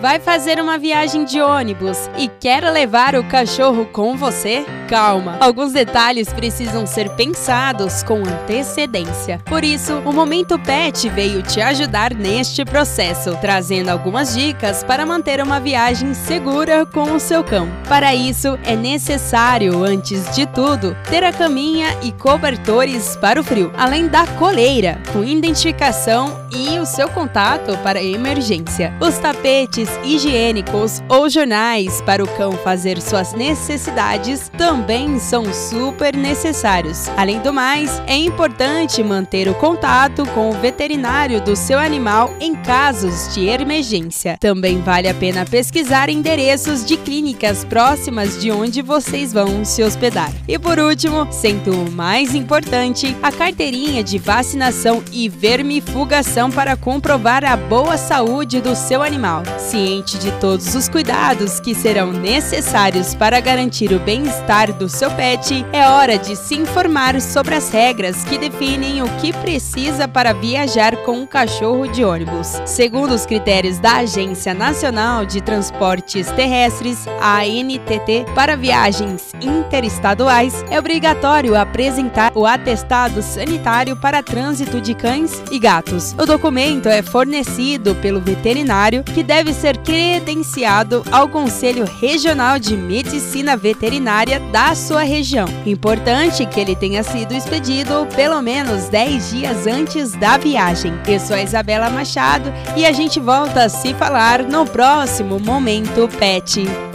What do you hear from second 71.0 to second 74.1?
um cachorro de ônibus. Segundo os critérios da